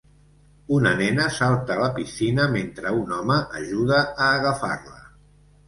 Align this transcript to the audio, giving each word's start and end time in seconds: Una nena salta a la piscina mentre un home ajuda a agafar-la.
Una 0.77 0.93
nena 1.01 1.27
salta 1.35 1.75
a 1.75 1.83
la 1.83 1.91
piscina 1.99 2.49
mentre 2.55 2.95
un 3.03 3.13
home 3.21 3.39
ajuda 3.63 4.01
a 4.09 4.33
agafar-la. 4.41 5.01